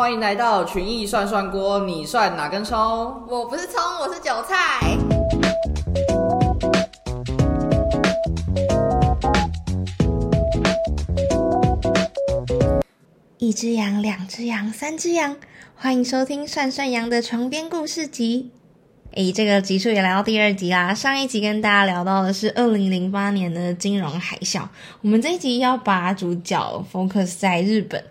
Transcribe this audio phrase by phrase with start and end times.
[0.00, 2.74] 欢迎来到群艺涮涮锅，你涮哪根葱？
[3.28, 4.96] 我不是葱，我是韭菜。
[13.36, 15.36] 一只羊，两只羊，三只羊，
[15.76, 18.50] 欢迎收听涮涮羊的床边故事集。
[19.12, 20.94] 诶，这个集数也来到第二集啦。
[20.94, 24.66] 上一集跟大家聊到的是二零零八年的金融海啸，
[25.02, 28.02] 我们这一集要把主角 focus 在日本。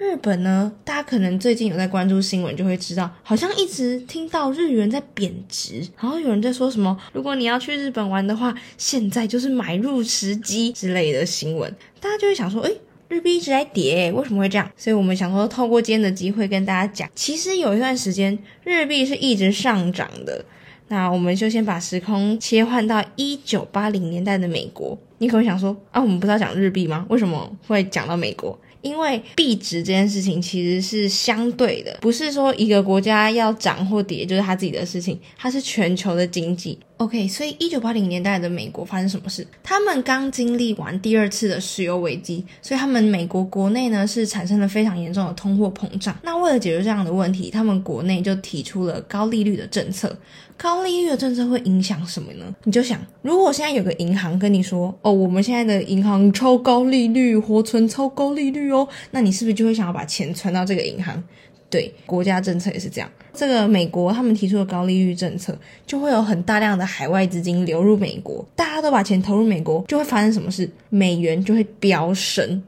[0.00, 14.70] 日本呢，大家可能最近有在关注新闻，就会知道，好像一直听到日元在贬值，然后有人在说什么，如果你要去日本玩的话，现在就是买入时机之类的新闻，大家就会想说，诶，日币一直在跌，为什么会这样？
[14.74, 20.42] 所以我们想说，透过今天的机会跟大家讲，其实有一段时间日币是一直上涨的。
[20.88, 27.04] 那我们就先把时空切换到一九八零年代的美国，你可能想说，啊，我们不是要讲日币吗？
[27.10, 28.58] 为什么会讲到美国？
[28.82, 36.78] 因为币值这件事情其实是相对的，不是说一个国家要涨或跌就是它自己的事情，它是全球的经济。
[37.00, 39.46] OK，所以一九八零年代的美国发生什么事？
[39.62, 46.14] 他们刚经历完第二次的石油危机，所以他们美国国内呢是产生了非常严重的通货膨胀。
[46.22, 50.14] 那为了解决这样的问题，他们国内就提出了高利率的政策。
[50.58, 52.44] 高利率的政策会影响什么呢？
[52.64, 61.24] 你就想，如果现在有个银行跟你说，哦，我们现在的银行超高利率，活存超高利率哦，那你是不是就会想要把钱存到这个银行？
[61.70, 63.08] 对，国家政策也是这样。
[63.32, 70.68] 这个美国他们提出的高利率政策，就会有很大量的海外资金流入美国，大家都把钱投入美国，就会发生什么事？
[70.88, 72.60] 美元就会飙升。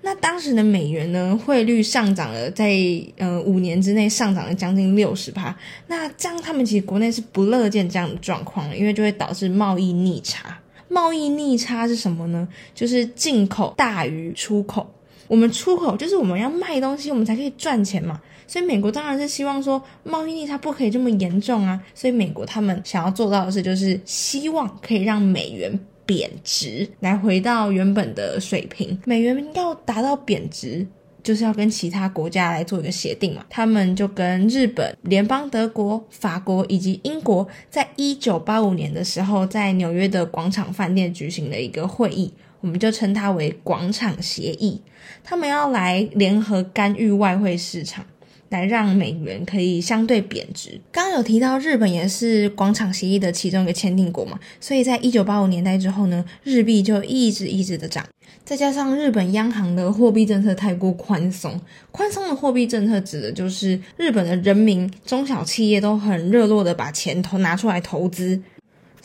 [0.00, 2.72] 那当时的美元呢，汇率上涨了，在
[3.18, 5.54] 呃五年之内上涨了将近六十趴。
[5.86, 10.58] 那这样他们其实国内是不乐见这样的状况，因为就会导致贸易逆差。
[10.88, 12.48] 贸易逆差是什么呢？
[12.74, 14.90] 就是进口大于出口。
[15.28, 18.20] 我们出口就是我们要卖东西，我们才可以赚钱嘛。
[18.46, 21.80] 所以美国当然是希望说贸易逆差不可以这么严重啊。
[21.94, 25.78] 所以美国他们想要做到的事，就是希望可以让美元。
[26.08, 30.86] 贬值来回到原本的水平，美元要达到贬值，
[31.22, 33.44] 就是要跟其他国家来做一个协定嘛。
[33.50, 44.80] 他们就跟日本、联邦德国、法国以及英国，在一九八五年的时候，在纽约的广场饭店举行了一个会议，我们就称它为广场协议。
[45.24, 48.04] 他们要来联合干预外汇市场。
[48.50, 50.80] 来让美元可以相对贬值。
[50.90, 58.02] 刚有提到日本也是广场协议的其中一个签订国嘛，所以在一九八五年代之后呢，日币就一直一直的涨。
[58.46, 61.60] 再加上日本央行的货币政策太过宽松，
[61.92, 68.40] 宽松的货币政策指的就是日本的人民、中小企业都很热络的把钱投拿出来投资。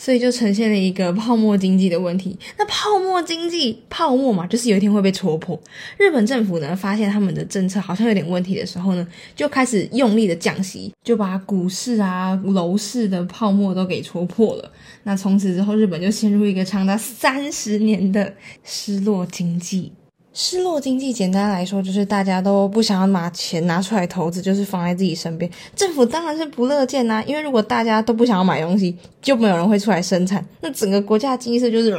[0.04, 2.38] 所以就呈现了一个泡沫经济的问题。
[2.58, 5.58] 那泡沫经济泡沫嘛，就是有一天会被戳破。
[5.98, 14.70] 日本政府呢，发现他们的政策好像有点问题的时候呢，就开始用力的降息，就把股市啊、楼市的泡沫都给戳破了。
[15.04, 18.34] 那从此之后，日本就陷入一个长达三十年的
[18.66, 19.94] 失落经济。
[20.34, 25.50] 失落经济，简单来说就是大家都不想要把钱拿出来投资，就是放在自己身边。
[25.76, 31.92] 政府当然是不乐见呐，因为如果大家都不想要买东西，就没有人会出来生产，那整个国家经济就是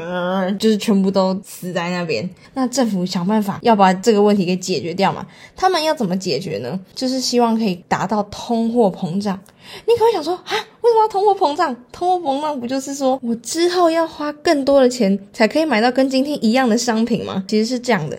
[0.59, 2.28] 就是全部都死在那边。
[2.55, 5.25] 那政府想办法要把这个问题给解决掉嘛？
[5.55, 6.78] 他们要怎么解决呢？
[6.93, 9.39] 就是希望可以达到通货膨胀。
[9.87, 10.53] 你可能会想说啊，
[10.83, 11.75] 为什么要通货膨胀？
[11.93, 17.45] 通货膨胀不就是说我之后要花更多的钱才可以买到跟今天一样的商品吗？
[17.49, 18.19] 其实是这样的。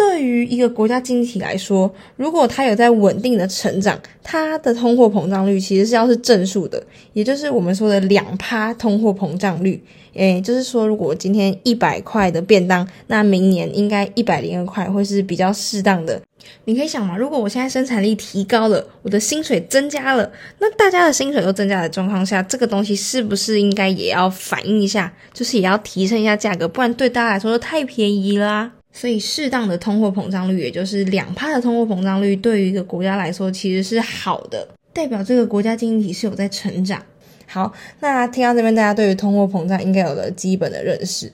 [0.00, 9.84] 对于一个国家经济体来说，如果它有在稳定的成长，它的通货膨胀率其实是要是正数的，也就是我们说的两趴通货膨胀率。
[10.14, 16.20] 诶，就是说，如果今天一百块的便当，那明年应该一百零二块会是比较适当的。
[16.64, 28.72] 你可以想嘛，如果我现在生产力提高了，我的薪水增加了，那大家的薪水都增加的状况下，这个东西是不是应该也要反映一下，就是也要提升一下价格，不然对大家来说太便宜啦。
[28.92, 37.00] 所以，适当的通货膨胀率，也就是两趴的通货膨胀率，对于一个国家来说其实是好的，代表这个国家经济体是有在成长。
[37.46, 41.32] 好，那听到这边，大家对于通货膨胀应该有了基本的认识。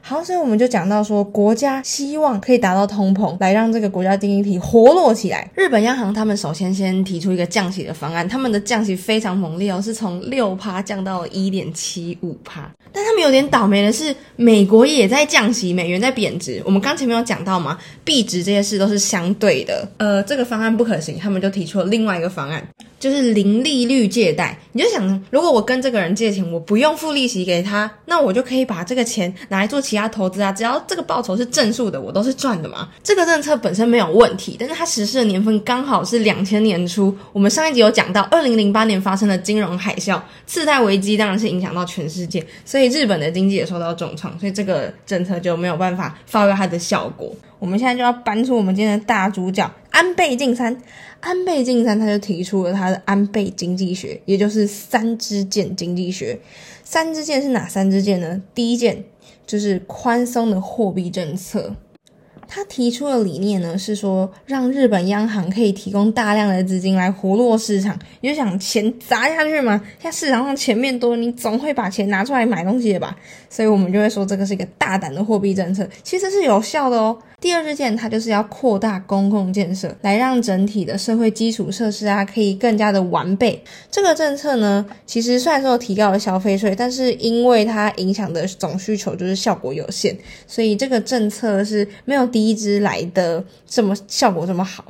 [0.00, 5.50] 好，所以我们就讲到说，国家希望可以达到通膨，来让这个国家经济体活络起来。
[5.54, 12.70] 日本央行他们首先先提出一个降息的方案，他们的降息非常猛烈哦，是从六趴降到一点七五趴。
[13.14, 16.60] 他们有点倒霉的是，美国也在降息，美元在贬值。
[16.64, 19.88] 我们刚前面有讲到嘛，币值这些事都是相对的。
[19.98, 22.66] 呃，这个方案不可行，他们就提出了另外一个方案。
[23.04, 24.58] 就是零利率借贷。
[24.72, 30.50] 你就想，如果我跟这个人借钱，我不用付利息给他，那我就可以把这个钱拿来做其他投资啊。
[30.50, 32.88] 只要这个报酬是正数的，我都是赚的嘛。
[33.02, 37.14] 这个政策本身没有问题，但是它实施的年份刚好是两千年初。
[37.34, 47.30] 我们上一集有讲到，二零零八年发生的金融海啸、次贷危机，当然是影响到全世界，所以日本的经济也受到重创，所以这个政策就没有办法发挥它的效果。
[47.58, 50.76] 我们现在就要搬出我们今天的大主角安倍晋三。
[51.20, 56.38] 安倍晋三他就提出了他的安倍经济学，也就是三支箭经济学。
[56.82, 58.42] 三支箭是哪三支箭呢？
[58.54, 59.04] 第一件
[59.46, 61.74] 就是宽松的货币政策。
[62.48, 67.98] 他提出的理念呢，是说让日本央行可以提供大量的资金来活络市场。
[68.20, 73.16] 你就想钱砸下去嘛，现在市场上钱面多，你总会把钱拿出来买东西的吧？
[73.48, 77.16] 所以我们就会说这个是一个大胆的货币政策，其实是有效的哦。
[77.40, 83.62] 第二支箭，它就是要扩大公共建设，来让整体的社会基础设施啊可以更加的完备。
[83.90, 90.16] 这个政策呢，其实虽然说提高了消费税，但是因为它影响的总需求就是效果有限，
[90.46, 94.84] 所以这个政策是没有第一支来的这么效果这么好。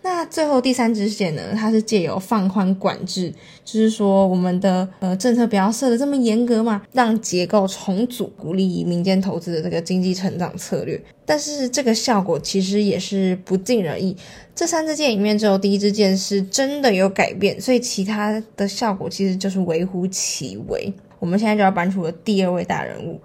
[0.00, 1.42] 那最后第三支线呢？
[1.54, 3.30] 它是借由放宽管制，
[3.62, 10.98] 就是说我们的呃政策不要设的这么严格嘛，让结构重组，鼓励民间投资的这个经济成长策略。
[11.26, 14.16] 但是这个效果其实也是不尽人意。
[14.54, 20.90] 这三支箭里面，只有第一支箭是真的有改变，所以其他的效果其实就是微乎其微。
[21.18, 23.20] 我们现在就要搬出了第二位大人物。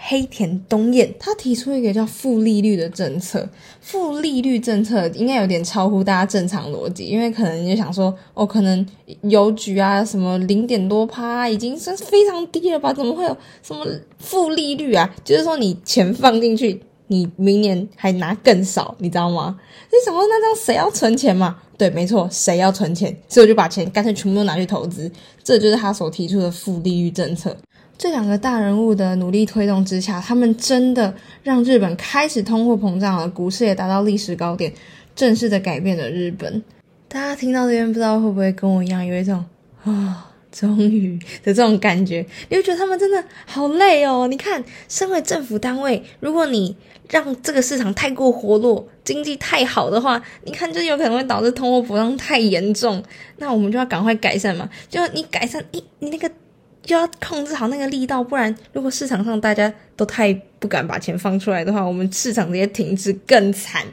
[0.00, 3.48] 黑田东彦他提出一个叫负利率的政策，
[3.80, 8.86] 负利率政策应该有点超乎大家正常逻辑，因为可能你就想说，哦，可能
[9.22, 12.92] 邮局啊什么零点多趴已经算是非常低了吧？
[12.92, 13.84] 怎么会有什么
[14.18, 15.12] 负利率啊？
[15.24, 19.58] 就是说你钱放进去，你明年还拿更少，你知道吗？
[19.90, 21.58] 你想说那这样谁要存钱嘛？
[21.76, 23.16] 对，没错，谁要存钱？
[23.28, 25.10] 所以我就把钱干脆全部都拿去投资，
[25.42, 27.56] 这就是他所提出的负利率政策。
[27.98, 31.12] 这两个大人物的努力推动之下，他们真的
[31.42, 34.72] 让日本开始通货膨胀了，股市也达到历史高点，
[35.16, 36.62] 正式的改变了日本。
[37.08, 39.44] 大家听到这边，不知道会不会跟我一样有一种
[39.82, 42.24] 啊，终于的这种感觉？
[42.48, 44.28] 你会觉得他们真的好累哦。
[44.28, 46.76] 你看，身为政府单位，如果你
[47.10, 53.02] 让这个市场太过活络，经济太好的话，你看就有可能会导致通货膨胀太严重。
[53.38, 56.30] 那我们就要赶快改善嘛，就你改善，你你那个。
[56.88, 63.84] 就要控制好那个力道，不然如果市场上大家都太不敢把钱放出来的话，我们市场直接停滞更惨。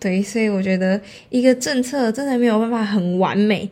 [0.00, 1.00] 对，所以我觉得
[1.30, 3.70] 一个政策真的没有办法很完美，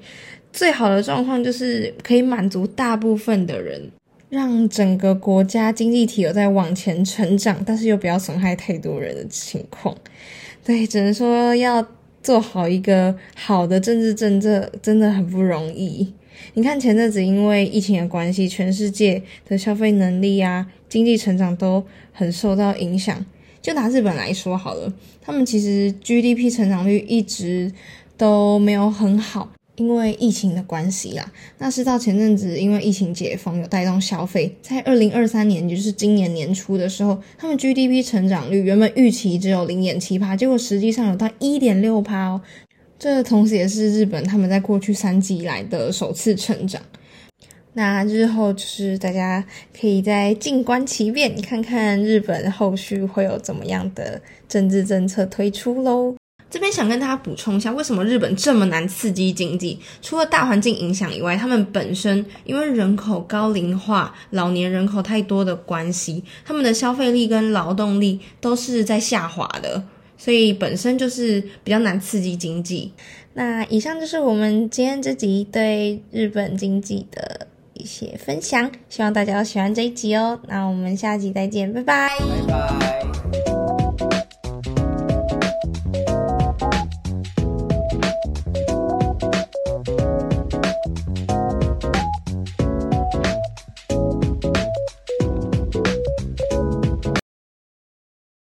[0.53, 3.91] 最好的状况就是可以满足大部分的人，
[4.29, 9.93] 让整个国家经济体有在往前成长，但是又不要损害太多人的情况。
[10.65, 11.85] 对，只能说要
[12.23, 16.15] 做好一个好的政治政策，真的很不容易。
[16.55, 23.25] 你看前阵子因为疫情的关系，全世界的消费能力啊、经济成长都很受到影响。
[23.61, 27.73] 就拿日本来说好了，他们其实 GDP 成长率一直
[28.17, 31.33] 都没有很好，因为疫情的关系啦。
[31.59, 42.41] 那是到前阵子因为疫情解封有带动消费，在二零二三年，就是今年年初的时候，他们 GDP 成长率原本预期只有零点七趴，结果实际上有到一点六趴哦。
[43.03, 46.81] 这同时也是日本他们在过去三季以来的首次成长。
[47.73, 49.45] 那日后就是大家
[49.77, 56.15] 可以再静观其变，看看日本后续会有怎么样的政治政策推出喽。
[56.49, 59.81] 这边想跟大家补充一下，为什么日本这么难刺激经济？
[60.01, 69.83] 除了大环境影响以外，他们本身因为人口高龄化、老年人口太多的关系，他们的消费力跟劳动力都是在下滑的。
[70.23, 72.93] 所以本身就是比较难刺激经济。
[73.35, 80.41] 那以上就是我们今天这集对日本经济的一些分享，希望大家都喜欢这一集哦。
[80.47, 82.11] 那我们下集再见，拜拜。
[82.47, 83.22] 拜拜。